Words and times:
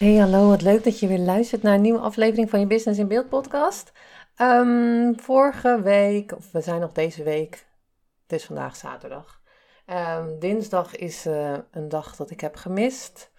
Hey, 0.00 0.16
hallo, 0.16 0.48
wat 0.48 0.62
leuk 0.62 0.84
dat 0.84 0.98
je 0.98 1.06
weer 1.06 1.18
luistert 1.18 1.62
naar 1.62 1.74
een 1.74 1.80
nieuwe 1.80 1.98
aflevering 1.98 2.50
van 2.50 2.60
je 2.60 2.66
Business 2.66 2.98
in 2.98 3.08
Beeld 3.08 3.28
podcast. 3.28 3.92
Ehm, 4.36 5.12
vorige 5.16 5.82
week, 5.82 6.36
of 6.36 6.52
we 6.52 6.60
zijn 6.60 6.80
nog 6.80 6.92
deze 6.92 7.22
week, 7.22 7.66
het 8.22 8.32
is 8.32 8.44
vandaag 8.44 8.76
zaterdag. 8.76 9.40
Ehm, 9.86 10.38
dinsdag 10.38 10.96
is 10.96 11.26
uh, 11.26 11.58
een 11.70 11.88
dag 11.88 12.16
dat 12.16 12.30
ik 12.30 12.40
heb 12.40 12.56
gemist. 12.56 13.30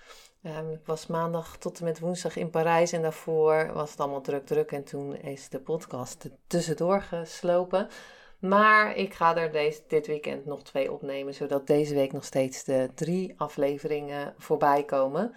Um, 0.43 0.71
ik 0.71 0.85
was 0.85 1.07
maandag 1.07 1.57
tot 1.57 1.79
en 1.79 1.83
met 1.83 1.99
woensdag 1.99 2.35
in 2.35 2.49
Parijs 2.49 2.91
en 2.91 3.01
daarvoor 3.01 3.73
was 3.73 3.91
het 3.91 3.99
allemaal 3.99 4.21
druk 4.21 4.45
druk 4.45 4.71
en 4.71 4.83
toen 4.83 5.15
is 5.15 5.49
de 5.49 5.59
podcast 5.59 6.29
tussendoor 6.47 7.01
geslopen. 7.01 7.87
Maar 8.39 8.95
ik 8.95 9.13
ga 9.13 9.37
er 9.37 9.51
deze, 9.51 9.81
dit 9.87 10.07
weekend 10.07 10.45
nog 10.45 10.63
twee 10.63 10.91
opnemen, 10.91 11.33
zodat 11.33 11.67
deze 11.67 11.93
week 11.93 12.11
nog 12.11 12.25
steeds 12.25 12.63
de 12.63 12.89
drie 12.95 13.33
afleveringen 13.37 14.33
voorbij 14.37 14.83
komen. 14.83 15.33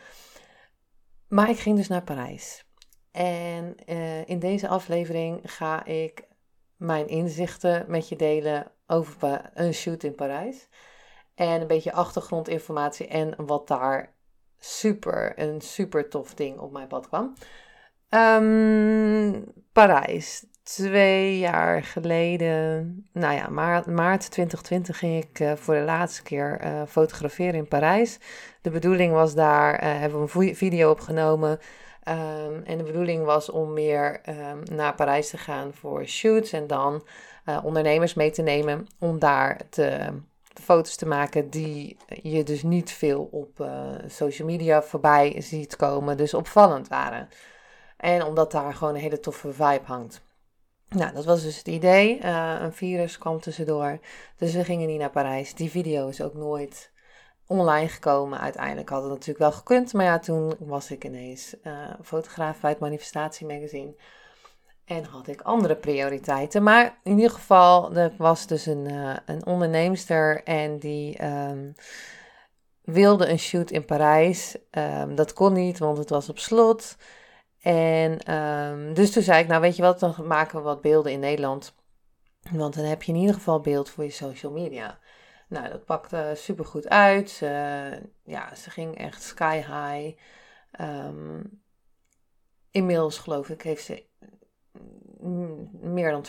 Maar 1.34 1.50
ik 1.50 1.58
ging 1.58 1.76
dus 1.76 1.88
naar 1.88 2.02
Parijs. 2.02 2.64
En 3.10 3.74
uh, 3.86 4.28
in 4.28 4.38
deze 4.38 4.68
aflevering 4.68 5.40
ga 5.42 5.84
ik 5.84 6.28
mijn 6.76 7.08
inzichten 7.08 7.84
met 7.88 8.08
je 8.08 8.16
delen 8.16 8.70
over 8.86 9.50
een 9.54 9.74
shoot 9.74 10.02
in 10.02 10.14
Parijs. 10.14 10.68
En 11.34 11.60
een 11.60 11.66
beetje 11.66 11.92
achtergrondinformatie 11.92 13.06
en 13.06 13.46
wat 13.46 13.68
daar 13.68 14.14
super, 14.58 15.38
een 15.38 15.60
super 15.60 16.08
tof 16.08 16.34
ding 16.34 16.58
op 16.58 16.72
mijn 16.72 16.88
pad 16.88 17.08
kwam. 17.08 17.34
Um, 18.08 19.44
Parijs. 19.72 20.46
Twee 20.74 21.38
jaar 21.38 21.82
geleden, 21.82 23.06
nou 23.12 23.34
ja, 23.34 23.48
maart, 23.48 23.86
maart 23.86 24.30
2020 24.30 24.98
ging 24.98 25.24
ik 25.24 25.38
uh, 25.40 25.52
voor 25.52 25.74
de 25.74 25.80
laatste 25.80 26.22
keer 26.22 26.60
uh, 26.64 26.82
fotograferen 26.88 27.54
in 27.54 27.68
Parijs. 27.68 28.18
De 28.60 28.70
bedoeling 28.70 29.12
was 29.12 29.34
daar, 29.34 29.74
uh, 29.74 30.00
hebben 30.00 30.26
we 30.26 30.46
een 30.46 30.56
video 30.56 30.90
opgenomen. 30.90 31.50
Um, 31.50 32.62
en 32.64 32.78
de 32.78 32.84
bedoeling 32.84 33.24
was 33.24 33.50
om 33.50 33.72
meer 33.72 34.20
um, 34.28 34.76
naar 34.76 34.94
Parijs 34.94 35.30
te 35.30 35.38
gaan 35.38 35.72
voor 35.72 36.06
shoots 36.06 36.52
en 36.52 36.66
dan 36.66 37.06
ondernemers 37.62 38.14
mee 38.14 38.30
te 38.30 38.42
nemen 38.42 38.86
om 38.98 39.18
daar 39.18 39.60
te, 39.70 40.12
foto's 40.62 40.96
te 40.96 41.06
maken 41.06 41.50
die 41.50 41.96
je 42.22 42.42
dus 42.42 42.62
niet 42.62 42.92
veel 42.92 43.28
op 43.30 43.68
social 44.06 44.48
media 44.48 44.82
voorbij 44.82 45.40
ziet 45.40 45.76
komen, 45.76 46.16
dus 46.16 46.34
opvallend 46.34 46.88
waren. 46.88 47.28
En 47.96 48.22
omdat 48.24 48.52
daar 48.52 48.74
gewoon 48.74 48.94
een 48.94 49.00
hele 49.00 49.20
toffe 49.20 49.52
vibe 49.52 49.84
hangt. 49.84 50.23
Nou, 50.94 51.14
dat 51.14 51.24
was 51.24 51.42
dus 51.42 51.56
het 51.56 51.68
idee. 51.68 52.20
Uh, 52.22 52.56
een 52.60 52.72
virus 52.72 53.18
kwam 53.18 53.40
tussendoor. 53.40 53.98
Dus 54.36 54.54
we 54.54 54.64
gingen 54.64 54.86
niet 54.88 54.98
naar 54.98 55.10
Parijs. 55.10 55.54
Die 55.54 55.70
video 55.70 56.08
is 56.08 56.22
ook 56.22 56.34
nooit 56.34 56.92
online 57.46 57.88
gekomen. 57.88 58.40
Uiteindelijk 58.40 58.88
had 58.88 59.02
het 59.02 59.10
natuurlijk 59.10 59.38
wel 59.38 59.52
gekund. 59.52 59.92
Maar 59.92 60.04
ja, 60.04 60.18
toen 60.18 60.54
was 60.58 60.90
ik 60.90 61.04
ineens 61.04 61.54
uh, 61.62 61.72
fotograaf 62.02 62.60
bij 62.60 62.70
het 62.70 62.78
Manifestatie 62.78 63.46
Magazine. 63.46 63.94
En 64.84 65.04
had 65.04 65.26
ik 65.26 65.40
andere 65.42 65.76
prioriteiten. 65.76 66.62
Maar 66.62 66.98
in 67.02 67.16
ieder 67.16 67.30
geval, 67.30 67.96
er 67.96 68.12
was 68.18 68.46
dus 68.46 68.66
een, 68.66 68.90
uh, 68.90 69.16
een 69.26 69.46
onderneemster 69.46 70.42
en 70.42 70.78
die 70.78 71.24
um, 71.24 71.74
wilde 72.82 73.28
een 73.28 73.38
shoot 73.38 73.70
in 73.70 73.84
Parijs. 73.84 74.56
Um, 74.70 75.14
dat 75.14 75.32
kon 75.32 75.52
niet, 75.52 75.78
want 75.78 75.98
het 75.98 76.10
was 76.10 76.28
op 76.28 76.38
slot. 76.38 76.96
En 77.64 78.34
um, 78.34 78.94
dus 78.94 79.12
toen 79.12 79.22
zei 79.22 79.42
ik, 79.42 79.48
nou 79.48 79.60
weet 79.60 79.76
je 79.76 79.82
wat, 79.82 80.00
dan 80.00 80.14
maken 80.26 80.56
we 80.56 80.62
wat 80.62 80.80
beelden 80.80 81.12
in 81.12 81.20
Nederland. 81.20 81.74
Want 82.50 82.74
dan 82.74 82.84
heb 82.84 83.02
je 83.02 83.12
in 83.12 83.18
ieder 83.18 83.34
geval 83.34 83.60
beeld 83.60 83.90
voor 83.90 84.04
je 84.04 84.10
social 84.10 84.52
media. 84.52 84.98
Nou, 85.48 85.68
dat 85.68 85.84
pakte 85.84 86.32
super 86.36 86.64
goed 86.64 86.88
uit. 86.88 87.40
Uh, 87.42 87.92
ja, 88.24 88.54
ze 88.54 88.70
ging 88.70 88.98
echt 88.98 89.22
sky 89.22 89.56
high. 89.56 90.18
Um, 90.80 91.62
inmiddels 92.70 93.18
geloof 93.18 93.48
ik 93.48 93.62
heeft 93.62 93.84
ze 93.84 94.04
meer 95.80 96.10
dan 96.10 96.24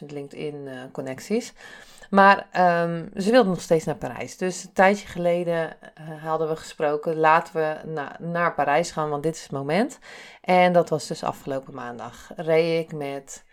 20.000 0.00 0.06
LinkedIn-connecties. 0.06 1.52
Uh, 1.52 1.58
maar 2.08 2.36
um, 2.82 3.10
ze 3.16 3.30
wilde 3.30 3.48
nog 3.48 3.60
steeds 3.60 3.84
naar 3.84 3.96
Parijs. 3.96 4.36
Dus 4.36 4.64
een 4.64 4.72
tijdje 4.72 5.06
geleden 5.06 5.76
uh, 6.00 6.24
hadden 6.24 6.48
we 6.48 6.56
gesproken, 6.56 7.16
laten 7.16 7.54
we 7.54 7.88
na, 7.88 8.16
naar 8.18 8.54
Parijs 8.54 8.90
gaan, 8.90 9.10
want 9.10 9.22
dit 9.22 9.34
is 9.34 9.42
het 9.42 9.50
moment. 9.50 9.98
En 10.40 10.72
dat 10.72 10.88
was 10.88 11.06
dus 11.06 11.22
afgelopen 11.22 11.74
maandag. 11.74 12.30
Reed 12.36 12.84
ik 12.84 12.92
met 12.92 13.44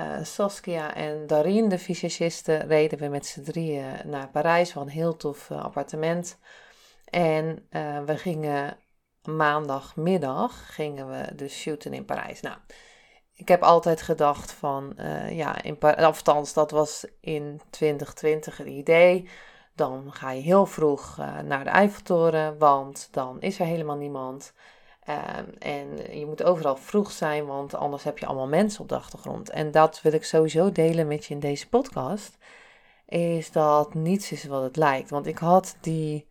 uh, 0.00 0.06
Saskia 0.22 0.94
en 0.94 1.26
Darien, 1.26 1.68
de 1.68 1.78
visagisten, 1.78 2.66
reden 2.66 2.98
we 2.98 3.08
met 3.08 3.26
z'n 3.26 3.42
drieën 3.42 3.96
naar 4.04 4.28
Parijs. 4.28 4.72
Van 4.72 4.82
een 4.82 4.88
heel 4.88 5.16
tof 5.16 5.50
uh, 5.50 5.64
appartement. 5.64 6.38
En 7.04 7.66
we 8.06 8.16
gingen 8.16 8.76
maandagmiddag, 9.22 10.74
gingen 10.74 11.08
we 11.08 11.34
dus 11.34 11.60
shooten 11.60 11.92
in 11.92 12.04
Parijs. 12.04 12.40
Nou 12.40 12.56
ik 13.42 13.48
heb 13.48 13.62
altijd 13.62 14.02
gedacht 14.02 14.52
van, 14.52 14.92
uh, 14.96 15.30
ja, 15.30 15.62
in, 15.62 15.78
althans 15.80 16.52
dat 16.52 16.70
was 16.70 17.06
in 17.20 17.60
2020 17.70 18.56
het 18.56 18.66
idee. 18.66 19.28
Dan 19.74 20.12
ga 20.12 20.30
je 20.30 20.40
heel 20.40 20.66
vroeg 20.66 21.16
uh, 21.18 21.38
naar 21.38 21.64
de 21.64 21.70
Eiffeltoren, 21.70 22.58
want 22.58 23.08
dan 23.10 23.40
is 23.40 23.60
er 23.60 23.66
helemaal 23.66 23.96
niemand. 23.96 24.52
Uh, 25.08 25.18
en 25.58 26.18
je 26.18 26.26
moet 26.26 26.42
overal 26.42 26.76
vroeg 26.76 27.10
zijn, 27.10 27.46
want 27.46 27.74
anders 27.74 28.02
heb 28.02 28.18
je 28.18 28.26
allemaal 28.26 28.48
mensen 28.48 28.80
op 28.80 28.88
de 28.88 28.94
achtergrond. 28.96 29.50
En 29.50 29.70
dat 29.70 30.02
wil 30.02 30.12
ik 30.12 30.24
sowieso 30.24 30.72
delen 30.72 31.06
met 31.06 31.24
je 31.24 31.34
in 31.34 31.40
deze 31.40 31.68
podcast. 31.68 32.36
Is 33.06 33.52
dat 33.52 33.94
niets 33.94 34.32
is 34.32 34.44
wat 34.44 34.62
het 34.62 34.76
lijkt. 34.76 35.10
Want 35.10 35.26
ik 35.26 35.38
had 35.38 35.76
die, 35.80 36.28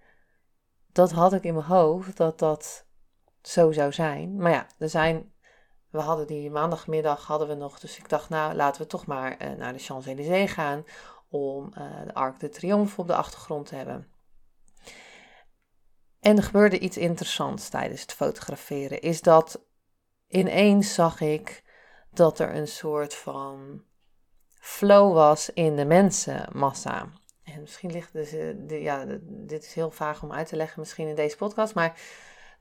dat 0.91 1.11
had 1.11 1.33
ik 1.33 1.43
in 1.43 1.53
mijn 1.53 1.65
hoofd, 1.65 2.17
dat 2.17 2.39
dat 2.39 2.85
zo 3.41 3.71
zou 3.71 3.91
zijn. 3.91 4.35
Maar 4.35 4.51
ja, 4.51 4.67
er 4.77 4.89
zijn 4.89 5.30
we 5.91 5.99
hadden 5.99 6.27
die 6.27 6.49
maandagmiddag 6.49 7.25
hadden 7.25 7.47
we 7.47 7.53
nog, 7.53 7.79
dus 7.79 7.97
ik 7.97 8.09
dacht, 8.09 8.29
nou 8.29 8.53
laten 8.53 8.81
we 8.81 8.87
toch 8.87 9.05
maar 9.05 9.41
uh, 9.41 9.57
naar 9.57 9.73
de 9.73 9.79
Champs-Élysées 9.79 10.51
gaan 10.51 10.85
om 11.29 11.71
uh, 11.77 12.05
de 12.05 12.13
Arc 12.13 12.39
de 12.39 12.49
Triomphe 12.49 13.01
op 13.01 13.07
de 13.07 13.15
achtergrond 13.15 13.65
te 13.65 13.75
hebben. 13.75 14.07
En 16.19 16.37
er 16.37 16.43
gebeurde 16.43 16.79
iets 16.79 16.97
interessants 16.97 17.69
tijdens 17.69 18.01
het 18.01 18.13
fotograferen. 18.13 19.01
Is 19.01 19.21
dat 19.21 19.65
ineens 20.27 20.93
zag 20.93 21.21
ik 21.21 21.63
dat 22.11 22.39
er 22.39 22.55
een 22.55 22.67
soort 22.67 23.15
van 23.15 23.83
flow 24.49 25.13
was 25.13 25.49
in 25.49 25.75
de 25.75 25.85
mensenmassa. 25.85 27.09
En 27.43 27.61
misschien 27.61 27.91
ligt 27.91 28.13
dus, 28.13 28.29
de, 28.29 28.79
ja, 28.81 29.05
dit 29.21 29.63
is 29.63 29.73
heel 29.73 29.91
vaag 29.91 30.23
om 30.23 30.31
uit 30.31 30.47
te 30.47 30.55
leggen, 30.55 30.79
misschien 30.79 31.07
in 31.07 31.15
deze 31.15 31.37
podcast, 31.37 31.73
maar 31.73 31.99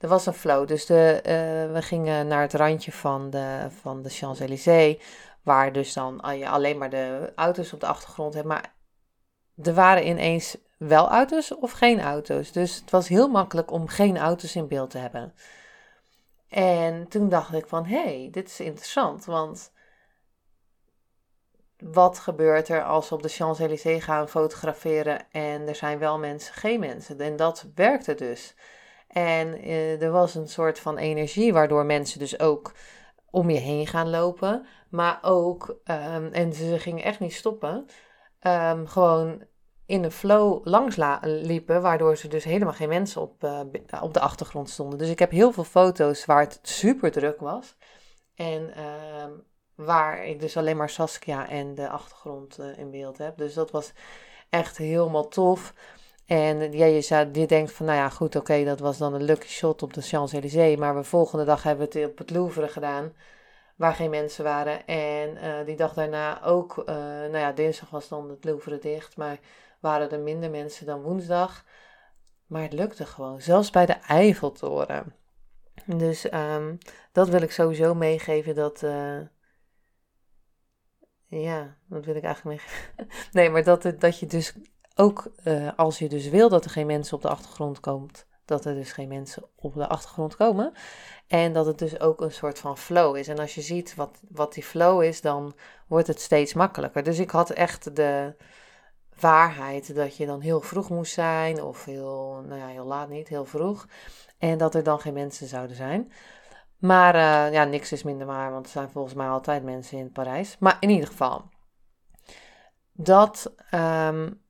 er 0.01 0.09
was 0.09 0.27
een 0.27 0.33
flow. 0.33 0.69
Dus 0.69 0.87
de, 0.87 1.17
uh, 1.17 1.75
we 1.75 1.83
gingen 1.83 2.27
naar 2.27 2.43
het 2.43 2.55
randje 2.55 2.93
van 2.93 3.31
de, 3.31 3.67
van 3.81 4.03
de 4.03 4.09
Champs-Élysées, 4.09 5.03
waar 5.43 5.73
dus 5.73 5.93
dan 5.93 6.21
je 6.39 6.49
alleen 6.49 6.79
maar 6.79 6.91
de 6.91 7.33
auto's 7.35 7.73
op 7.73 7.81
de 7.81 7.87
achtergrond 7.87 8.35
hebt. 8.35 8.47
Maar 8.47 8.73
er 9.63 9.75
waren 9.75 10.07
ineens 10.07 10.57
wel 10.79 11.09
auto's 11.09 11.55
of 11.55 11.73
geen 11.73 12.01
auto's. 12.01 12.53
Dus 12.53 12.77
het 12.77 12.91
was 12.91 13.09
heel 13.09 13.29
makkelijk 13.29 13.71
om 13.71 13.89
geen 13.89 14.19
auto's 14.19 14.57
in 14.57 14.69
beeld 14.69 14.91
te 14.91 14.99
hebben. 14.99 15.35
En 16.49 17.09
toen 17.09 17.29
dacht 17.29 17.55
ik 17.55 17.67
van, 17.67 17.85
hé, 17.85 18.03
hey, 18.03 18.29
dit 18.31 18.49
is 18.49 18.61
interessant, 18.61 19.25
want 19.25 19.73
wat 21.79 22.19
gebeurt 22.19 22.69
er 22.69 22.85
als 22.85 23.09
we 23.09 23.15
op 23.15 23.23
de 23.23 23.29
Champs-Élysées 23.29 24.05
gaan 24.05 24.29
fotograferen 24.29 25.31
en 25.31 25.69
er 25.69 25.75
zijn 25.75 25.99
wel 25.99 26.19
mensen, 26.19 26.55
geen 26.55 26.81
mensen? 26.81 27.21
En 27.21 27.37
dat 27.37 27.67
werkte 27.75 28.15
dus. 28.15 28.55
En 29.13 29.69
uh, 29.69 30.03
er 30.03 30.11
was 30.11 30.35
een 30.35 30.49
soort 30.49 30.79
van 30.79 30.99
energie 30.99 31.53
waardoor 31.53 31.85
mensen 31.85 32.19
dus 32.19 32.41
ook 32.41 32.73
om 33.31 33.51
je 33.51 33.59
heen 33.59 33.87
gaan 33.87 34.11
lopen. 34.11 34.67
Maar 34.89 35.19
ook, 35.23 35.69
um, 35.69 36.33
en 36.33 36.53
ze 36.53 36.79
gingen 36.79 37.05
echt 37.05 37.21
niet 37.21 37.35
stoppen, 37.35 37.87
um, 38.41 38.87
gewoon 38.87 39.43
in 39.87 40.05
een 40.05 40.11
flow 40.13 40.67
langs 40.67 40.97
liepen, 41.23 41.83
waardoor 41.83 42.17
ze 42.17 42.29
dus 42.29 42.45
helemaal 42.45 42.75
geen 42.75 42.89
mensen 42.89 43.21
op, 43.21 43.45
uh, 43.45 43.61
op 44.03 44.15
de 44.15 44.21
achtergrond 44.21 44.71
stonden. 44.71 44.99
Dus 44.99 45.09
ik 45.09 45.19
heb 45.19 45.31
heel 45.31 45.53
veel 45.53 45.65
foto's 45.65 46.25
waar 46.25 46.41
het 46.41 46.59
super 46.63 47.11
druk 47.11 47.41
was. 47.41 47.77
En 48.35 48.73
uh, 48.77 49.25
waar 49.75 50.25
ik 50.25 50.41
dus 50.41 50.57
alleen 50.57 50.77
maar 50.77 50.91
Saskia 50.91 51.49
en 51.49 51.75
de 51.75 51.89
achtergrond 51.89 52.59
uh, 52.61 52.79
in 52.79 52.91
beeld 52.91 53.19
heb. 53.19 53.37
Dus 53.37 53.55
dat 53.55 53.71
was 53.71 53.93
echt 54.51 54.77
helemaal 54.77 55.29
tof. 55.29 55.75
En 56.31 56.73
ja, 56.73 56.87
je, 56.87 57.01
zou, 57.01 57.29
je 57.33 57.47
denkt 57.47 57.73
van, 57.73 57.87
nou 57.87 57.99
ja, 57.99 58.09
goed, 58.09 58.37
oké, 58.37 58.65
dat 58.65 58.81
was 58.81 58.99
dan 58.99 59.15
een 59.15 59.23
lucky 59.23 59.47
shot 59.47 59.83
op 59.83 59.93
de 59.95 60.03
Champs-Élysées. 60.03 60.77
Maar 60.79 60.95
de 60.95 61.05
volgende 61.05 61.45
dag 61.45 61.63
hebben 61.63 61.89
we 61.89 61.99
het 61.99 62.11
op 62.11 62.19
het 62.19 62.31
Louvre 62.31 62.69
gedaan, 62.69 63.13
waar 63.77 63.95
geen 63.95 64.11
mensen 64.11 64.45
waren. 64.45 64.87
En 64.87 65.37
uh, 65.37 65.67
die 65.67 65.77
dag 65.77 65.95
daarna 65.95 66.43
ook, 66.43 66.77
uh, 66.79 66.85
nou 66.95 67.37
ja, 67.37 67.53
dinsdag 67.53 67.91
was 67.91 68.09
dan 68.09 68.31
het 68.31 68.45
Louvre 68.45 68.79
dicht, 68.79 69.17
maar 69.17 69.39
waren 69.81 70.11
er 70.11 70.21
minder 70.21 70.51
mensen 70.51 70.87
dan 70.87 71.03
woensdag. 71.03 71.65
Maar 72.47 72.63
het 72.63 72.73
lukte 72.73 73.07
gewoon, 73.07 73.41
zelfs 73.41 73.71
bij 73.71 73.87
de 73.87 73.97
Eiffeltoren. 74.07 75.15
Dus 75.87 76.33
um, 76.33 76.79
dat 77.13 77.29
wil 77.29 77.43
ik 77.43 77.53
sowieso 77.53 77.95
meegeven, 77.95 78.55
dat... 78.55 78.85
Ja, 81.27 81.77
dat 81.87 82.05
wil 82.05 82.15
ik 82.15 82.25
eigenlijk 82.25 82.57
meegeven. 82.57 83.07
nee, 83.33 83.51
maar 83.51 83.65
dat, 83.65 83.93
dat 83.99 84.19
je 84.19 84.27
dus 84.27 84.55
ook 84.95 85.33
uh, 85.45 85.71
als 85.77 85.99
je 85.99 86.09
dus 86.09 86.29
wil 86.29 86.49
dat 86.49 86.65
er 86.65 86.71
geen 86.71 86.87
mensen 86.87 87.17
op 87.17 87.23
de 87.23 87.29
achtergrond 87.29 87.81
komt, 87.81 88.27
dat 88.45 88.65
er 88.65 88.75
dus 88.75 88.93
geen 88.93 89.09
mensen 89.09 89.43
op 89.57 89.75
de 89.75 89.89
achtergrond 89.89 90.37
komen. 90.37 90.73
En 91.27 91.53
dat 91.53 91.67
het 91.67 91.79
dus 91.79 92.01
ook 92.01 92.21
een 92.21 92.33
soort 92.33 92.59
van 92.59 92.79
flow 92.79 93.17
is. 93.17 93.29
En 93.29 93.39
als 93.39 93.55
je 93.55 93.61
ziet 93.61 93.95
wat, 93.95 94.21
wat 94.29 94.55
die 94.55 94.63
flow 94.63 95.03
is, 95.03 95.21
dan 95.21 95.55
wordt 95.87 96.07
het 96.07 96.21
steeds 96.21 96.55
makkelijker. 96.55 97.03
Dus 97.03 97.19
ik 97.19 97.31
had 97.31 97.51
echt 97.51 97.97
de 97.97 98.35
waarheid 99.21 99.95
dat 99.95 100.17
je 100.17 100.27
dan 100.27 100.41
heel 100.41 100.61
vroeg 100.61 100.91
moest 100.91 101.13
zijn, 101.13 101.63
of 101.63 101.85
heel, 101.85 102.43
nou 102.47 102.61
ja, 102.61 102.67
heel 102.67 102.85
laat 102.85 103.09
niet, 103.09 103.29
heel 103.29 103.45
vroeg. 103.45 103.87
En 104.39 104.59
dat 104.59 104.75
er 104.75 104.83
dan 104.83 105.01
geen 105.01 105.13
mensen 105.13 105.47
zouden 105.47 105.77
zijn. 105.77 106.13
Maar 106.79 107.15
uh, 107.15 107.53
ja, 107.53 107.65
niks 107.65 107.93
is 107.93 108.03
minder 108.03 108.27
waar, 108.27 108.51
want 108.51 108.67
er 108.67 108.73
zijn 108.73 108.91
volgens 108.91 109.15
mij 109.15 109.29
altijd 109.29 109.63
mensen 109.63 109.99
in 109.99 110.13
Parijs. 110.13 110.57
Maar 110.59 110.77
in 110.81 110.91
ieder 110.91 111.07
geval, 111.07 111.45
dat 112.93 113.55
um, 113.75 114.43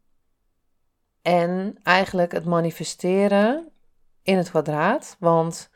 en 1.22 1.78
eigenlijk 1.82 2.32
het 2.32 2.44
manifesteren 2.44 3.68
in 4.22 4.36
het 4.36 4.50
kwadraat. 4.50 5.16
Want 5.18 5.70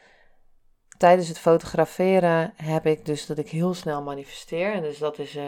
tijdens 0.98 1.28
het 1.28 1.38
fotograferen 1.38 2.52
heb 2.56 2.86
ik 2.86 3.04
dus 3.04 3.26
dat 3.26 3.38
ik 3.38 3.48
heel 3.48 3.74
snel 3.74 4.02
manifesteer. 4.02 4.72
En 4.72 4.82
dus 4.82 4.98
dat 4.98 5.18
is, 5.18 5.36
uh, 5.36 5.42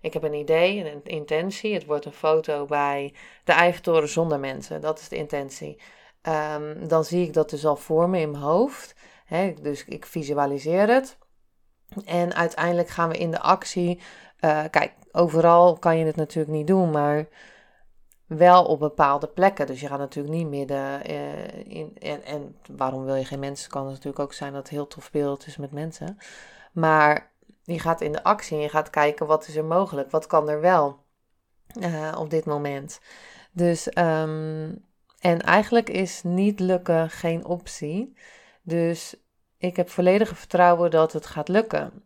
ik 0.00 0.12
heb 0.12 0.22
een 0.22 0.34
idee, 0.34 0.92
een 0.92 1.04
intentie. 1.04 1.74
Het 1.74 1.84
wordt 1.84 2.04
een 2.04 2.12
foto 2.12 2.64
bij 2.64 3.14
de 3.44 3.52
Eiffeltoren 3.52 4.08
zonder 4.08 4.40
mensen. 4.40 4.80
Dat 4.80 4.98
is 4.98 5.08
de 5.08 5.16
intentie. 5.16 5.80
Um, 6.22 6.88
dan 6.88 7.04
zie 7.04 7.26
ik 7.26 7.32
dat 7.32 7.50
dus 7.50 7.66
al 7.66 7.76
voor 7.76 8.08
me 8.08 8.20
in 8.20 8.30
mijn 8.30 8.42
hoofd. 8.42 8.94
Hè? 9.24 9.54
Dus 9.62 9.84
ik 9.84 10.06
visualiseer 10.06 10.88
het. 10.88 11.18
En 12.04 12.34
uiteindelijk 12.34 12.88
gaan 12.88 13.08
we 13.08 13.18
in 13.18 13.30
de 13.30 13.40
actie. 13.40 14.00
Uh, 14.40 14.64
kijk, 14.70 14.92
overal 15.12 15.78
kan 15.78 15.98
je 15.98 16.04
het 16.04 16.16
natuurlijk 16.16 16.56
niet 16.56 16.66
doen, 16.66 16.90
maar 16.90 17.28
wel 18.26 18.64
op 18.64 18.78
bepaalde 18.78 19.26
plekken. 19.26 19.66
Dus 19.66 19.80
je 19.80 19.86
gaat 19.86 19.98
natuurlijk 19.98 20.34
niet 20.34 20.48
midden 20.48 21.10
uh, 21.10 21.66
in. 21.66 21.96
En, 21.98 22.24
en 22.24 22.56
waarom 22.76 23.04
wil 23.04 23.14
je 23.14 23.24
geen 23.24 23.38
mensen? 23.38 23.70
Kan 23.70 23.82
het 23.82 23.90
natuurlijk 23.90 24.18
ook 24.18 24.32
zijn 24.32 24.52
dat 24.52 24.62
het 24.62 24.70
heel 24.70 24.86
tof 24.86 25.10
beeld 25.10 25.46
is 25.46 25.56
met 25.56 25.72
mensen. 25.72 26.18
Maar 26.72 27.32
je 27.62 27.80
gaat 27.80 28.00
in 28.00 28.12
de 28.12 28.24
actie 28.24 28.56
en 28.56 28.62
je 28.62 28.68
gaat 28.68 28.90
kijken 28.90 29.26
wat 29.26 29.48
is 29.48 29.56
er 29.56 29.64
mogelijk, 29.64 30.10
wat 30.10 30.26
kan 30.26 30.48
er 30.48 30.60
wel 30.60 31.04
uh, 31.80 32.14
op 32.18 32.30
dit 32.30 32.44
moment. 32.44 33.00
Dus, 33.52 33.86
um, 33.86 34.84
en 35.18 35.40
eigenlijk 35.40 35.88
is 35.88 36.22
niet 36.22 36.60
lukken 36.60 37.10
geen 37.10 37.44
optie. 37.44 38.16
Dus 38.62 39.16
ik 39.58 39.76
heb 39.76 39.90
volledige 39.90 40.34
vertrouwen 40.34 40.90
dat 40.90 41.12
het 41.12 41.26
gaat 41.26 41.48
lukken. 41.48 42.04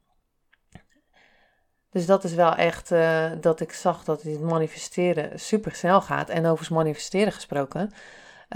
Dus 1.90 2.06
dat 2.06 2.24
is 2.24 2.34
wel 2.34 2.54
echt 2.54 2.90
uh, 2.90 3.30
dat 3.40 3.60
ik 3.60 3.72
zag 3.72 4.04
dat 4.04 4.22
het 4.22 4.40
manifesteren 4.40 5.40
super 5.40 5.74
snel 5.74 6.00
gaat. 6.00 6.28
En 6.28 6.46
over 6.46 6.74
manifesteren 6.74 7.32
gesproken, 7.32 7.90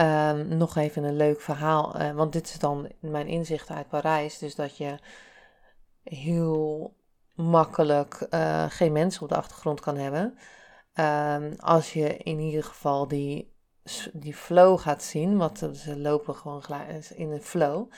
um, 0.00 0.48
nog 0.56 0.76
even 0.76 1.04
een 1.04 1.16
leuk 1.16 1.40
verhaal. 1.40 2.00
Uh, 2.00 2.10
want 2.10 2.32
dit 2.32 2.48
is 2.48 2.58
dan 2.58 2.88
mijn 3.00 3.26
inzicht 3.26 3.70
uit 3.70 3.88
Parijs. 3.88 4.38
Dus 4.38 4.54
dat 4.54 4.76
je 4.76 4.98
heel 6.02 6.94
makkelijk 7.34 8.26
uh, 8.30 8.64
geen 8.68 8.92
mensen 8.92 9.22
op 9.22 9.28
de 9.28 9.36
achtergrond 9.36 9.80
kan 9.80 9.96
hebben. 9.96 10.38
Um, 10.94 11.54
als 11.58 11.92
je 11.92 12.16
in 12.16 12.38
ieder 12.38 12.64
geval 12.64 13.08
die, 13.08 13.52
die 14.12 14.34
flow 14.34 14.78
gaat 14.78 15.02
zien. 15.02 15.36
Want 15.36 15.58
ze 15.58 15.98
lopen 15.98 16.34
gewoon 16.34 16.62
in 17.14 17.30
een 17.30 17.42
flow. 17.42 17.90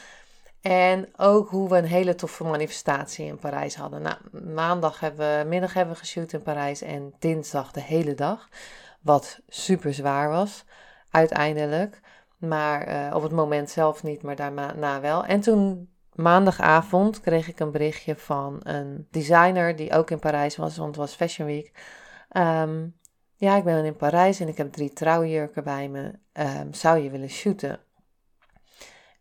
En 0.69 1.09
ook 1.17 1.49
hoe 1.49 1.69
we 1.69 1.77
een 1.77 1.85
hele 1.85 2.15
toffe 2.15 2.45
manifestatie 2.45 3.27
in 3.27 3.39
Parijs 3.39 3.77
hadden. 3.77 4.03
Nou, 4.03 4.17
maandag 4.55 5.01
hebben 5.01 5.39
we, 5.39 5.49
middag 5.49 5.73
hebben 5.73 5.95
we 5.95 6.01
geshoot 6.01 6.33
in 6.33 6.43
Parijs 6.43 6.83
en 6.83 7.15
dinsdag 7.19 7.73
de 7.73 7.81
hele 7.81 8.15
dag. 8.15 8.49
Wat 9.01 9.41
super 9.49 9.95
zwaar 9.95 10.29
was, 10.29 10.65
uiteindelijk. 11.11 12.01
Maar 12.39 12.89
uh, 12.89 13.15
op 13.15 13.23
het 13.23 13.33
moment 13.33 13.71
zelf 13.71 14.03
niet, 14.03 14.23
maar 14.23 14.37
daarna 14.37 15.01
wel. 15.01 15.25
En 15.25 15.41
toen 15.41 15.89
maandagavond 16.15 17.21
kreeg 17.21 17.49
ik 17.49 17.61
een 17.61 17.73
berichtje 17.73 18.17
van 18.17 18.61
een 18.63 19.07
designer 19.11 19.77
die 19.77 19.93
ook 19.93 20.11
in 20.11 20.19
Parijs 20.19 20.57
was, 20.57 20.77
want 20.77 20.89
het 20.89 20.97
was 20.97 21.15
Fashion 21.15 21.47
Week. 21.47 21.73
Um, 22.37 22.97
ja, 23.37 23.57
ik 23.57 23.65
ben 23.65 23.85
in 23.85 23.97
Parijs 23.97 24.41
en 24.41 24.49
ik 24.49 24.57
heb 24.57 24.73
drie 24.73 24.93
trouwjurken 24.93 25.65
bij 25.65 25.89
me. 25.89 26.13
Um, 26.33 26.75
zou 26.75 26.99
je 26.99 27.11
willen 27.11 27.31
shooten? 27.31 27.86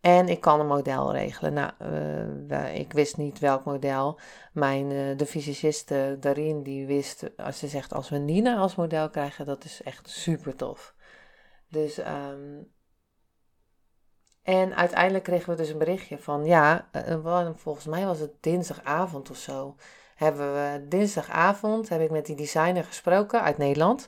En 0.05 0.29
ik 0.29 0.41
kan 0.41 0.59
een 0.59 0.67
model 0.67 1.11
regelen. 1.11 1.53
Nou, 1.53 1.71
uh, 2.49 2.75
ik 2.75 2.93
wist 2.93 3.17
niet 3.17 3.39
welk 3.39 3.63
model. 3.63 4.19
Mijn, 4.53 4.91
uh, 4.91 5.17
de 5.17 5.25
fysiciste 5.25 6.17
daarin, 6.19 6.63
die 6.63 6.85
wist, 6.85 7.29
als 7.37 7.59
ze 7.59 7.67
zegt, 7.67 7.93
als 7.93 8.09
we 8.09 8.17
Nina 8.17 8.57
als 8.57 8.75
model 8.75 9.09
krijgen, 9.09 9.45
dat 9.45 9.63
is 9.63 9.81
echt 9.83 10.09
super 10.09 10.55
tof. 10.55 10.95
Dus, 11.69 11.97
um, 11.97 12.71
en 14.43 14.75
uiteindelijk 14.75 15.23
kregen 15.23 15.49
we 15.49 15.55
dus 15.55 15.69
een 15.69 15.77
berichtje 15.77 16.17
van, 16.17 16.45
ja, 16.45 16.89
volgens 17.55 17.85
mij 17.85 18.05
was 18.05 18.19
het 18.19 18.33
dinsdagavond 18.39 19.29
of 19.29 19.37
zo. 19.37 19.75
Hebben 20.15 20.53
we 20.53 20.85
dinsdagavond, 20.87 21.89
heb 21.89 22.01
ik 22.01 22.11
met 22.11 22.25
die 22.25 22.35
designer 22.35 22.83
gesproken 22.83 23.41
uit 23.41 23.57
Nederland. 23.57 24.07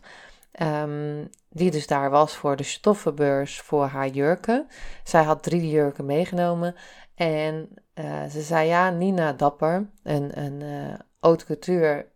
Um, 0.61 1.29
die 1.49 1.71
dus 1.71 1.87
daar 1.87 2.09
was 2.09 2.35
voor 2.35 2.55
de 2.55 2.63
stoffenbeurs 2.63 3.59
voor 3.59 3.85
haar 3.85 4.07
jurken. 4.07 4.67
Zij 5.03 5.23
had 5.23 5.43
drie 5.43 5.69
jurken 5.69 6.05
meegenomen. 6.05 6.75
En 7.15 7.69
uh, 7.95 8.25
ze 8.25 8.41
zei, 8.41 8.67
ja, 8.67 8.89
Nina 8.89 9.33
Dapper, 9.33 9.89
een, 10.03 10.39
een 10.39 10.61
uh, 10.61 10.93
haute 11.19 11.45
couture 11.45 12.07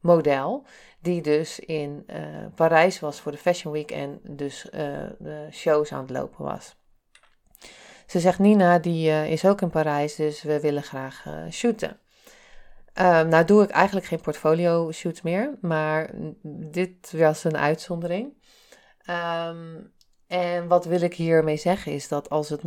model, 0.00 0.64
die 1.00 1.22
dus 1.22 1.58
in 1.58 2.04
uh, 2.06 2.16
Parijs 2.54 3.00
was 3.00 3.20
voor 3.20 3.32
de 3.32 3.38
Fashion 3.38 3.72
Week 3.72 3.90
en 3.90 4.20
dus 4.22 4.66
de 5.18 5.48
shows 5.50 5.92
aan 5.92 6.00
het 6.00 6.10
lopen 6.10 6.44
was. 6.44 6.76
Ze 8.06 8.20
zegt, 8.20 8.38
Nina, 8.38 8.78
die 8.78 9.28
is 9.28 9.44
ook 9.44 9.60
in 9.60 9.70
Parijs, 9.70 10.14
dus 10.14 10.42
we 10.42 10.60
willen 10.60 10.82
graag 10.82 11.24
shooten. 11.50 11.98
Um, 12.98 13.28
nou 13.28 13.44
doe 13.44 13.62
ik 13.62 13.70
eigenlijk 13.70 14.06
geen 14.06 14.20
portfolio 14.20 14.92
shoots 14.92 15.22
meer, 15.22 15.58
maar 15.60 16.10
dit 16.70 17.12
was 17.12 17.44
een 17.44 17.56
uitzondering. 17.56 18.32
Um, 19.10 19.92
en 20.26 20.68
wat 20.68 20.84
wil 20.84 21.00
ik 21.00 21.14
hiermee 21.14 21.56
zeggen 21.56 21.92
is 21.92 22.08
dat 22.08 22.30
als 22.30 22.48
het, 22.48 22.62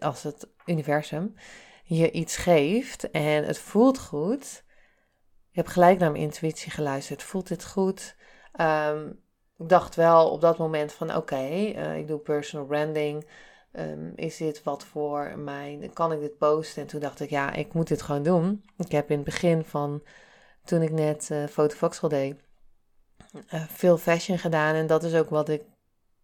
als 0.00 0.22
het 0.22 0.48
universum 0.66 1.34
je 1.84 2.10
iets 2.10 2.36
geeft 2.36 3.10
en 3.10 3.44
het 3.44 3.58
voelt 3.58 3.98
goed, 3.98 4.64
je 5.50 5.60
hebt 5.60 5.72
gelijk 5.72 5.98
naar 5.98 6.10
mijn 6.10 6.22
intuïtie 6.22 6.70
geluisterd, 6.70 7.22
voelt 7.22 7.48
dit 7.48 7.66
goed? 7.66 8.16
Um, 8.60 9.20
ik 9.58 9.68
dacht 9.68 9.94
wel 9.94 10.30
op 10.30 10.40
dat 10.40 10.58
moment 10.58 10.92
van 10.92 11.16
oké, 11.16 11.44
uh, 11.44 11.98
ik 11.98 12.08
doe 12.08 12.18
personal 12.18 12.66
branding. 12.66 13.28
Um, 13.78 14.12
is 14.16 14.36
dit 14.36 14.62
wat 14.62 14.84
voor 14.84 15.38
mijn, 15.38 15.92
kan 15.92 16.12
ik 16.12 16.20
dit 16.20 16.38
posten? 16.38 16.82
En 16.82 16.88
toen 16.88 17.00
dacht 17.00 17.20
ik, 17.20 17.30
ja, 17.30 17.52
ik 17.52 17.72
moet 17.72 17.88
dit 17.88 18.02
gewoon 18.02 18.22
doen. 18.22 18.64
Ik 18.76 18.92
heb 18.92 19.10
in 19.10 19.16
het 19.16 19.24
begin 19.24 19.64
van, 19.64 20.02
toen 20.64 20.82
ik 20.82 20.90
net 20.90 21.28
uh, 21.32 21.46
Fotofoxel 21.46 22.08
deed, 22.08 22.36
uh, 23.54 23.62
veel 23.68 23.98
fashion 23.98 24.38
gedaan. 24.38 24.74
En 24.74 24.86
dat 24.86 25.04
is 25.04 25.14
ook 25.14 25.28
wat 25.30 25.48
ik 25.48 25.62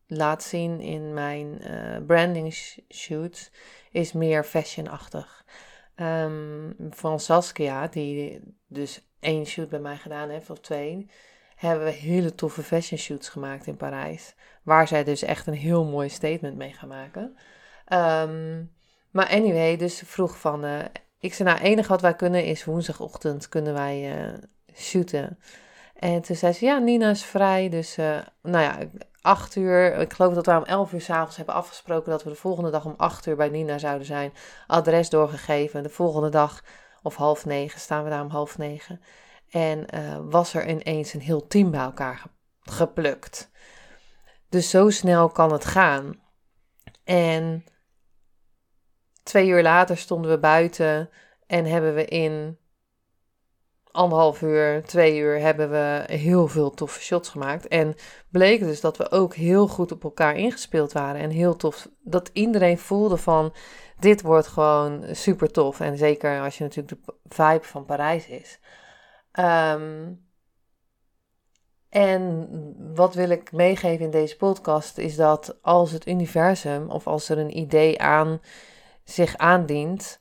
laat 0.06 0.42
zien 0.42 0.80
in 0.80 1.14
mijn 1.14 1.58
uh, 1.62 2.06
branding 2.06 2.54
shoots, 2.88 3.50
is 3.90 4.12
meer 4.12 4.44
fashionachtig. 4.44 5.44
Um, 5.96 6.76
van 6.90 7.20
Saskia, 7.20 7.86
die 7.86 8.40
dus 8.66 9.08
één 9.20 9.46
shoot 9.46 9.68
bij 9.68 9.80
mij 9.80 9.96
gedaan 9.96 10.28
heeft, 10.28 10.50
of 10.50 10.60
twee, 10.60 11.10
hebben 11.58 11.84
we 11.84 11.90
hele 11.90 12.34
toffe 12.34 12.62
fashion 12.62 12.98
shoots 12.98 13.28
gemaakt 13.28 13.66
in 13.66 13.76
Parijs. 13.76 14.34
Waar 14.62 14.88
zij 14.88 15.04
dus 15.04 15.22
echt 15.22 15.46
een 15.46 15.54
heel 15.54 15.84
mooi 15.84 16.08
statement 16.08 16.56
mee 16.56 16.72
gaan 16.72 16.88
maken. 16.88 17.36
Um, 17.92 18.72
maar 19.10 19.28
anyway, 19.28 19.76
dus 19.76 20.02
vroeg 20.04 20.38
van, 20.38 20.64
uh, 20.64 20.78
ik 21.20 21.34
zei 21.34 21.48
nou, 21.48 21.60
enige 21.60 21.88
wat 21.88 22.00
wij 22.00 22.14
kunnen 22.14 22.44
is 22.44 22.64
woensdagochtend 22.64 23.48
kunnen 23.48 23.74
wij 23.74 24.18
uh, 24.18 24.32
shooten. 24.74 25.38
En 25.94 26.22
toen 26.22 26.36
zei 26.36 26.52
ze, 26.52 26.64
ja, 26.64 26.78
Nina 26.78 27.10
is 27.10 27.24
vrij, 27.24 27.68
dus 27.68 27.98
uh, 27.98 28.18
nou 28.42 28.64
ja, 28.64 28.78
acht 29.20 29.56
uur. 29.56 29.94
Ik 29.94 30.12
geloof 30.12 30.34
dat 30.34 30.46
we 30.46 30.56
om 30.56 30.64
elf 30.64 30.92
uur 30.92 31.00
s'avonds 31.00 31.36
hebben 31.36 31.54
afgesproken 31.54 32.10
dat 32.10 32.22
we 32.24 32.30
de 32.30 32.36
volgende 32.36 32.70
dag 32.70 32.84
om 32.84 32.94
acht 32.96 33.26
uur 33.26 33.36
bij 33.36 33.48
Nina 33.48 33.78
zouden 33.78 34.06
zijn. 34.06 34.32
Adres 34.66 35.10
doorgegeven. 35.10 35.82
De 35.82 35.88
volgende 35.88 36.28
dag 36.28 36.64
of 37.02 37.16
half 37.16 37.44
negen 37.44 37.80
staan 37.80 38.04
we 38.04 38.10
daar 38.10 38.22
om 38.22 38.30
half 38.30 38.58
negen. 38.58 39.00
En 39.50 39.86
uh, 39.94 40.18
was 40.30 40.54
er 40.54 40.68
ineens 40.68 41.14
een 41.14 41.20
heel 41.20 41.46
team 41.46 41.70
bij 41.70 41.80
elkaar 41.80 42.22
geplukt. 42.60 43.50
Dus 44.48 44.70
zo 44.70 44.90
snel 44.90 45.28
kan 45.28 45.52
het 45.52 45.64
gaan. 45.64 46.20
En 47.04 47.64
twee 49.22 49.48
uur 49.48 49.62
later 49.62 49.96
stonden 49.96 50.30
we 50.30 50.38
buiten 50.38 51.10
en 51.46 51.64
hebben 51.64 51.94
we 51.94 52.04
in 52.04 52.58
anderhalf 53.90 54.42
uur, 54.42 54.82
twee 54.84 55.18
uur 55.18 55.40
hebben 55.40 55.70
we 55.70 56.04
heel 56.06 56.48
veel 56.48 56.70
toffe 56.70 57.00
shots 57.00 57.28
gemaakt. 57.28 57.68
En 57.68 57.94
bleek 58.30 58.60
dus 58.60 58.80
dat 58.80 58.96
we 58.96 59.10
ook 59.10 59.34
heel 59.34 59.68
goed 59.68 59.92
op 59.92 60.04
elkaar 60.04 60.36
ingespeeld 60.36 60.92
waren. 60.92 61.20
En 61.20 61.30
heel 61.30 61.56
tof, 61.56 61.88
dat 62.00 62.30
iedereen 62.32 62.78
voelde 62.78 63.16
van, 63.16 63.54
dit 63.98 64.22
wordt 64.22 64.46
gewoon 64.46 65.04
super 65.12 65.50
tof. 65.50 65.80
En 65.80 65.96
zeker 65.96 66.40
als 66.40 66.58
je 66.58 66.64
natuurlijk 66.64 67.06
de 67.06 67.14
vibe 67.28 67.64
van 67.64 67.84
Parijs 67.84 68.28
is. 68.28 68.58
Ehm, 69.38 70.12
en 71.88 72.48
wat 72.94 73.14
wil 73.14 73.30
ik 73.30 73.52
meegeven 73.52 74.04
in 74.04 74.10
deze 74.10 74.36
podcast 74.36 74.98
is 74.98 75.16
dat 75.16 75.58
als 75.62 75.90
het 75.90 76.06
universum 76.06 76.90
of 76.90 77.06
als 77.06 77.28
er 77.28 77.38
een 77.38 77.58
idee 77.58 78.00
aan 78.00 78.40
zich 79.04 79.36
aandient, 79.36 80.20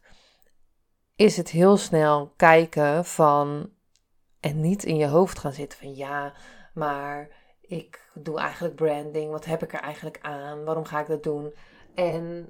is 1.15 1.38
het 1.38 1.50
heel 1.50 1.77
snel 1.77 2.33
kijken 2.36 3.05
van 3.05 3.69
en 4.39 4.62
niet 4.62 4.83
in 4.83 4.97
je 4.97 5.07
hoofd 5.07 5.39
gaan 5.39 5.53
zitten 5.53 5.79
van 5.79 5.95
ja, 5.95 6.33
maar 6.74 7.29
ik 7.62 8.09
doe 8.13 8.39
eigenlijk 8.39 8.75
branding, 8.75 9.31
wat 9.31 9.45
heb 9.45 9.63
ik 9.63 9.74
er 9.74 9.81
eigenlijk 9.81 10.19
aan, 10.21 10.63
waarom 10.63 10.86
ga 10.86 11.00
ik 11.00 11.07
dat 11.07 11.24
doen? 11.24 11.53
En 11.95 12.50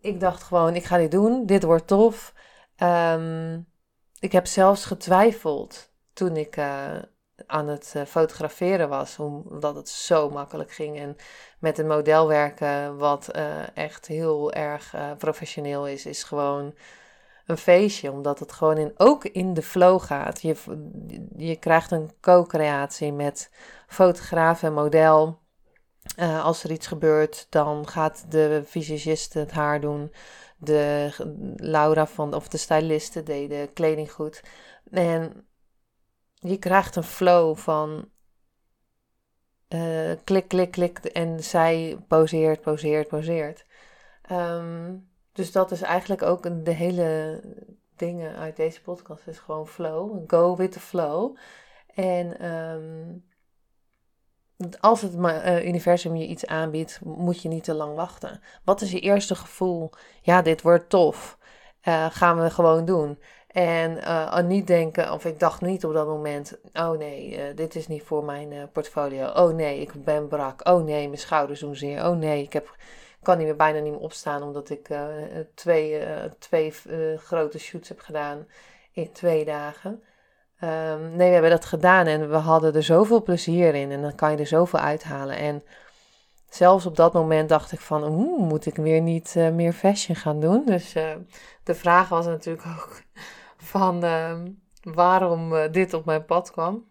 ik 0.00 0.20
dacht 0.20 0.42
gewoon, 0.42 0.74
ik 0.74 0.84
ga 0.84 0.96
dit 0.96 1.10
doen, 1.10 1.46
dit 1.46 1.62
wordt 1.62 1.86
tof. 1.86 2.34
Um, 2.76 3.69
ik 4.20 4.32
heb 4.32 4.46
zelfs 4.46 4.84
getwijfeld 4.84 5.90
toen 6.12 6.36
ik 6.36 6.56
uh, 6.56 6.96
aan 7.46 7.68
het 7.68 7.92
uh, 7.96 8.02
fotograferen 8.02 8.88
was, 8.88 9.18
omdat 9.18 9.76
het 9.76 9.88
zo 9.88 10.30
makkelijk 10.30 10.72
ging. 10.72 10.98
En 10.98 11.16
met 11.58 11.78
een 11.78 11.86
model 11.86 12.28
werken, 12.28 12.96
wat 12.96 13.28
uh, 13.36 13.76
echt 13.76 14.06
heel 14.06 14.52
erg 14.52 14.94
professioneel 15.18 15.86
is, 15.86 16.06
is 16.06 16.22
gewoon 16.22 16.74
een 17.46 17.56
feestje. 17.56 18.12
Omdat 18.12 18.38
het 18.38 18.52
gewoon 18.52 18.76
in, 18.76 18.92
ook 18.96 19.24
in 19.24 19.54
de 19.54 19.62
flow 19.62 20.00
gaat. 20.00 20.42
Je, 20.42 20.56
je 21.36 21.56
krijgt 21.56 21.90
een 21.90 22.10
co-creatie 22.20 23.12
met 23.12 23.50
fotograaf 23.86 24.62
en 24.62 24.72
model. 24.72 25.38
als 26.42 26.64
er 26.64 26.70
iets 26.70 26.86
gebeurt, 26.86 27.46
dan 27.50 27.88
gaat 27.88 28.24
de 28.28 28.62
visagist 28.64 29.34
het 29.34 29.50
haar 29.50 29.80
doen. 29.80 30.12
De 30.60 31.10
Laura 31.56 32.06
van, 32.06 32.34
of 32.34 32.48
de 32.48 32.56
styliste 32.56 33.22
deed 33.22 33.50
de 33.50 33.70
kleding 33.74 34.12
goed. 34.12 34.42
En 34.90 35.46
je 36.34 36.58
krijgt 36.58 36.96
een 36.96 37.02
flow 37.02 37.56
van 37.56 38.08
uh, 39.68 40.12
klik, 40.24 40.48
klik, 40.48 40.70
klik. 40.70 40.98
En 40.98 41.42
zij 41.42 41.98
poseert, 42.08 42.60
poseert, 42.60 43.08
poseert. 43.08 43.66
Ehm, 44.22 44.96
dus 45.32 45.52
dat 45.52 45.70
is 45.70 45.82
eigenlijk 45.82 46.22
ook 46.22 46.64
de 46.64 46.72
hele 46.72 47.40
dingen 47.96 48.36
uit 48.36 48.56
deze 48.56 48.82
podcast. 48.82 49.26
is 49.26 49.38
gewoon 49.38 49.66
flow. 49.66 50.24
Go 50.26 50.56
with 50.56 50.72
the 50.72 50.80
flow. 50.80 51.36
En 51.94 52.50
um, 52.50 53.24
als 54.80 55.02
het 55.02 55.14
uh, 55.14 55.66
universum 55.66 56.16
je 56.16 56.26
iets 56.26 56.46
aanbiedt, 56.46 57.00
moet 57.04 57.42
je 57.42 57.48
niet 57.48 57.64
te 57.64 57.74
lang 57.74 57.94
wachten. 57.94 58.40
Wat 58.64 58.80
is 58.80 58.90
je 58.90 59.00
eerste 59.00 59.34
gevoel? 59.34 59.90
Ja, 60.22 60.42
dit 60.42 60.62
wordt 60.62 60.88
tof. 60.88 61.38
Uh, 61.84 62.06
gaan 62.10 62.42
we 62.42 62.50
gewoon 62.50 62.84
doen. 62.84 63.18
En 63.46 63.96
uh, 63.96 64.38
niet 64.38 64.66
denken, 64.66 65.12
of 65.12 65.24
ik 65.24 65.38
dacht 65.38 65.60
niet 65.60 65.84
op 65.84 65.92
dat 65.92 66.06
moment, 66.06 66.58
oh 66.72 66.90
nee, 66.90 67.54
dit 67.54 67.74
is 67.74 67.86
niet 67.86 68.02
voor 68.02 68.24
mijn 68.24 68.70
portfolio. 68.72 69.26
Oh 69.26 69.54
nee, 69.54 69.80
ik 69.80 70.04
ben 70.04 70.28
brak. 70.28 70.68
Oh 70.68 70.84
nee, 70.84 71.06
mijn 71.06 71.20
schouders 71.20 71.60
doen 71.60 71.76
zeer. 71.76 72.06
Oh 72.06 72.16
nee, 72.16 72.42
ik 72.42 72.52
heb, 72.52 72.76
kan 73.22 73.36
niet 73.36 73.46
meer, 73.46 73.56
bijna 73.56 73.78
niet 73.78 73.92
meer 73.92 74.00
opstaan 74.00 74.42
omdat 74.42 74.70
ik 74.70 74.88
twee, 75.54 76.02
twee 76.38 76.72
grote 77.16 77.58
shoots 77.58 77.88
heb 77.88 78.00
gedaan 78.00 78.46
in 78.92 79.12
twee 79.12 79.44
dagen. 79.44 80.02
Um, 80.64 81.16
nee, 81.16 81.26
we 81.28 81.32
hebben 81.32 81.50
dat 81.50 81.64
gedaan 81.64 82.06
en 82.06 82.30
we 82.30 82.36
hadden 82.36 82.74
er 82.74 82.82
zoveel 82.82 83.22
plezier 83.22 83.74
in 83.74 83.90
en 83.90 84.02
dan 84.02 84.14
kan 84.14 84.30
je 84.30 84.36
er 84.36 84.46
zoveel 84.46 84.78
uithalen. 84.78 85.36
En 85.36 85.62
zelfs 86.48 86.86
op 86.86 86.96
dat 86.96 87.12
moment 87.12 87.48
dacht 87.48 87.72
ik 87.72 87.80
van, 87.80 88.04
oeh, 88.04 88.48
moet 88.48 88.66
ik 88.66 88.76
weer 88.76 89.00
niet 89.00 89.34
uh, 89.36 89.50
meer 89.50 89.72
fashion 89.72 90.16
gaan 90.16 90.40
doen? 90.40 90.64
Dus 90.64 90.96
uh, 90.96 91.10
de 91.64 91.74
vraag 91.74 92.08
was 92.08 92.26
natuurlijk 92.26 92.66
ook 92.76 93.02
van 93.56 94.04
uh, 94.04 94.38
waarom 94.82 95.54
eh, 95.54 95.72
dit 95.72 95.94
op 95.94 96.04
mijn 96.04 96.24
pad 96.24 96.50
kwam. 96.50 96.88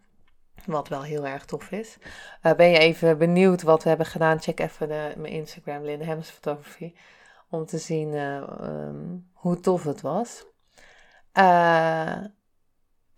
Wat 0.66 0.88
wel 0.88 1.04
heel 1.04 1.28
erg 1.28 1.46
tof 1.46 1.72
is. 1.72 1.98
ben 2.42 2.70
je 2.70 2.78
even 2.78 3.18
benieuwd 3.18 3.62
wat 3.62 3.84
we 3.84 3.90
hebben 3.90 4.08
gedaan? 4.08 4.42
Check 4.42 4.60
even 4.60 4.88
mijn 4.88 5.26
Instagram, 5.26 5.84
Linde 5.84 6.06
Hems 6.06 6.30
Fotografie. 6.30 6.96
Om 7.50 7.66
te 7.66 7.78
zien 7.78 8.14
um, 8.14 9.30
hoe 9.34 9.60
tof 9.60 9.84
het 9.84 10.02
was. 10.02 10.46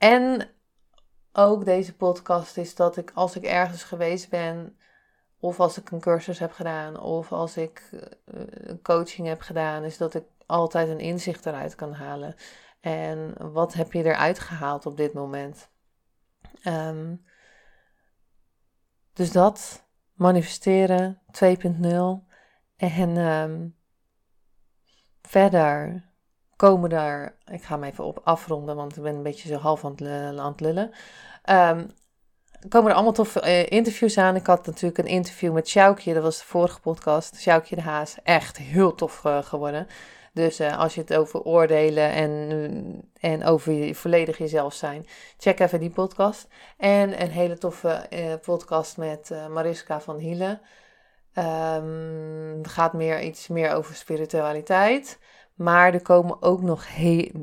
En 0.02 0.50
ook 1.34 1.66
deze 1.66 1.96
podcast 1.96 2.58
is 2.58 2.76
dat 2.76 2.98
ik 2.98 3.12
als 3.14 3.36
ik 3.36 3.44
ergens 3.44 3.84
geweest 3.84 4.30
ben, 4.30 4.78
of 5.40 5.60
als 5.60 5.78
ik 5.78 5.92
een 5.92 6.00
cursus 6.00 6.40
heb 6.40 6.52
gedaan, 6.52 7.00
of 7.00 7.32
als 7.32 7.58
ik 7.58 7.90
uh, 7.92 8.74
coaching 8.84 9.28
heb 9.28 9.42
gedaan, 9.42 9.84
is 9.84 9.98
dat 9.98 10.14
ik 10.14 10.24
altijd 10.46 10.90
een 10.90 11.00
inzicht 11.00 11.46
eruit 11.46 11.76
kan 11.76 11.94
halen. 11.94 12.36
En 12.80 13.52
wat 13.52 13.74
heb 13.74 13.94
je 13.94 14.04
eruit 14.04 14.40
gehaald 14.40 14.86
op 14.86 14.98
dit 14.98 15.14
moment? 15.14 15.70
Um, 16.66 17.26
dus 19.14 19.32
dat, 19.32 19.86
manifesteren 20.14 21.22
2.0. 21.32 21.90
En 22.76 23.18
um, 23.18 23.76
verder 25.22 26.04
komen 26.62 26.90
daar, 26.90 27.36
ik 27.46 27.64
ga 27.64 27.74
hem 27.74 27.84
even 27.84 28.04
op 28.04 28.22
afronden, 28.24 28.76
want 28.76 28.98
ik 28.98 29.04
ben 29.04 29.16
een 29.16 29.24
beetje 29.24 29.48
zo 29.48 29.56
half 29.56 29.86
aan 29.86 29.96
het, 30.46 30.60
lullen. 30.60 30.92
Um, 31.50 31.92
komen 32.70 32.90
er 32.90 32.96
allemaal 32.96 33.14
toffe 33.14 33.42
uh, 33.46 33.70
interviews 33.70 34.18
aan. 34.18 34.36
Ik 34.36 34.46
had 34.46 34.66
natuurlijk 34.66 34.98
een 34.98 35.06
interview 35.06 35.54
met 35.54 35.68
Sjoukje, 35.68 36.14
dat 36.14 36.24
was 36.24 36.38
de 36.38 36.46
vorige 36.46 36.80
podcast. 36.80 37.36
Sjoukje 37.36 37.76
de 37.76 37.82
Haas, 37.82 38.18
echt 38.24 38.58
heel 38.58 38.96
tof 38.96 39.24
uh, 39.26 39.44
geworden. 39.44 39.88
Dus 40.34 40.60
uh, 40.60 40.80
als 40.80 40.96
je 40.96 41.02
het 41.02 41.14
over 41.14 41.42
oordelen 41.42 42.12
en, 42.12 43.12
en 43.20 43.44
over 43.46 43.72
je, 43.72 43.96
volledig 43.96 44.38
jezelf 44.38 44.74
zijn, 44.74 45.06
check 45.38 45.60
even 45.60 45.80
die 45.80 45.90
podcast. 45.90 46.48
En 46.78 47.22
een 47.22 47.32
hele 47.32 47.58
toffe 47.58 48.10
podcast 48.42 48.98
met 48.98 49.32
Mariska 49.50 50.02
van 50.02 50.18
Hielen. 50.18 50.62
Um, 51.36 52.60
gaat 52.66 52.94
meer 52.94 53.22
iets 53.22 53.48
meer 53.48 53.74
over 53.74 53.96
spiritualiteit. 53.96 55.20
Maar 55.62 55.94
er 55.94 56.02
komen 56.02 56.42
ook 56.42 56.62
nog 56.62 56.88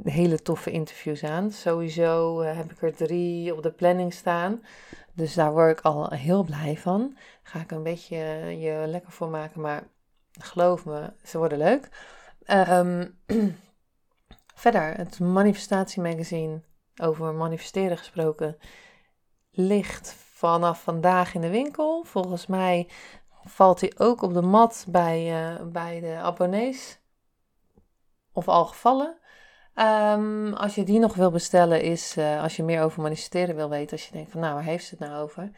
hele 0.04 0.42
toffe 0.42 0.70
interviews 0.70 1.24
aan. 1.24 1.50
Sowieso 1.50 2.42
uh, 2.42 2.56
heb 2.56 2.70
ik 2.70 2.82
er 2.82 2.94
drie 2.94 3.54
op 3.54 3.62
de 3.62 3.70
planning 3.70 4.12
staan. 4.12 4.62
Dus 5.12 5.34
daar 5.34 5.52
word 5.52 5.78
ik 5.78 5.84
al 5.84 6.10
heel 6.10 6.42
blij 6.42 6.76
van. 6.76 7.16
Ga 7.42 7.60
ik 7.60 7.70
een 7.70 7.82
beetje 7.82 8.16
je 8.58 8.84
lekker 8.86 9.12
voor 9.12 9.28
maken. 9.28 9.60
Maar 9.60 9.82
geloof 10.40 10.84
me, 10.84 11.12
ze 11.24 11.38
worden 11.38 11.58
leuk. 11.58 11.88
Um, 12.70 13.18
verder, 14.64 14.96
het 14.96 15.20
manifestatiemagazine 15.20 16.60
over 17.02 17.34
manifesteren 17.34 17.98
gesproken 17.98 18.56
ligt 19.50 20.14
vanaf 20.32 20.82
vandaag 20.82 21.34
in 21.34 21.40
de 21.40 21.50
winkel. 21.50 22.04
Volgens 22.04 22.46
mij 22.46 22.88
valt 23.44 23.80
hij 23.80 23.92
ook 23.96 24.22
op 24.22 24.34
de 24.34 24.42
mat 24.42 24.84
bij, 24.88 25.50
uh, 25.52 25.66
bij 25.66 26.00
de 26.00 26.14
abonnees 26.14 26.98
of 28.38 28.48
al 28.48 28.64
gevallen. 28.64 29.16
Um, 29.74 30.54
als 30.54 30.74
je 30.74 30.84
die 30.84 30.98
nog 30.98 31.14
wil 31.14 31.30
bestellen, 31.30 31.82
is 31.82 32.16
uh, 32.16 32.42
als 32.42 32.56
je 32.56 32.62
meer 32.62 32.82
over 32.82 33.02
manifesteren 33.02 33.54
wil 33.54 33.68
weten, 33.68 33.92
als 33.92 34.06
je 34.06 34.12
denkt 34.12 34.30
van 34.30 34.40
nou, 34.40 34.54
waar 34.54 34.62
heeft 34.62 34.86
ze 34.86 34.96
het 34.98 35.08
nou 35.08 35.22
over? 35.22 35.50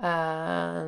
Uh, 0.00 0.82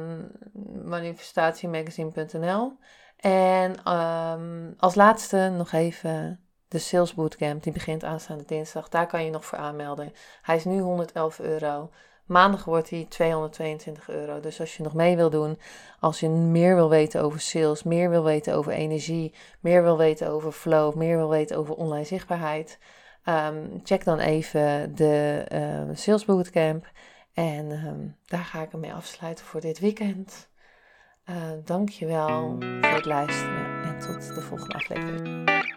manifestatiemagazine.nl. 0.85 2.73
En 3.17 3.93
um, 3.93 4.75
als 4.79 4.95
laatste 4.95 5.53
nog 5.57 5.73
even 5.73 6.41
de 6.69 6.79
Sales 6.79 7.15
Bootcamp, 7.15 7.63
die 7.63 7.73
begint 7.73 8.05
aanstaande 8.05 8.45
dinsdag. 8.45 8.89
Daar 8.89 9.07
kan 9.07 9.25
je 9.25 9.31
nog 9.31 9.45
voor 9.45 9.59
aanmelden. 9.59 10.13
Hij 10.43 10.57
is 10.57 10.65
nu 10.65 10.79
111 10.79 11.39
euro. 11.39 11.91
Maandag 12.29 12.65
wordt 12.65 12.91
hij 12.91 13.07
222 13.09 14.09
euro. 14.11 14.41
Dus 14.41 14.61
als 14.61 14.77
je 14.77 14.83
nog 14.83 14.95
mee 14.95 15.17
wil 15.17 15.31
doen, 15.31 15.59
als 16.01 16.21
je 16.21 16.29
meer 16.29 16.75
wil 16.75 16.89
weten 16.89 17.23
over 17.23 17.41
sales, 17.41 17.83
meer 17.83 18.11
wil 18.11 18.25
weten 18.25 18.55
over 18.55 18.73
energie, 18.73 19.35
meer 19.61 19.83
wil 19.83 19.97
weten 19.97 20.31
over 20.31 20.53
flow, 20.53 20.95
meer 20.95 21.17
wil 21.17 21.29
weten 21.29 21.57
over 21.57 21.75
online 21.75 22.05
zichtbaarheid, 22.05 22.79
um, 23.25 23.81
check 23.85 24.05
dan 24.05 24.19
even 24.19 24.95
de 24.95 25.47
um, 25.53 25.97
Sales 25.97 26.25
Bootcamp. 26.25 26.91
En 27.33 27.71
um, 27.71 28.17
daar 28.27 28.45
ga 28.45 28.63
ik 28.63 28.73
ermee 28.73 28.93
afsluiten 28.93 29.45
voor 29.45 29.61
dit 29.61 29.79
weekend. 29.79 30.49
Uh, 31.31 31.37
dankjewel 31.65 32.57
voor 32.59 32.95
het 32.95 33.05
luisteren 33.05 33.83
en 33.83 33.99
tot 33.99 34.35
de 34.35 34.41
volgende 34.41 34.75
aflevering. 34.75 35.77